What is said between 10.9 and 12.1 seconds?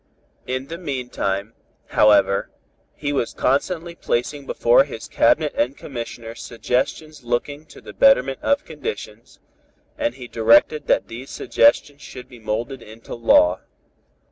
these suggestions